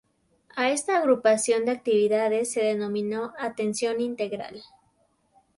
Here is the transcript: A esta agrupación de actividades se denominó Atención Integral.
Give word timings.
A 0.61 0.71
esta 0.71 0.97
agrupación 0.97 1.63
de 1.63 1.73
actividades 1.73 2.51
se 2.51 2.61
denominó 2.63 3.35
Atención 3.37 4.01
Integral. 4.01 4.63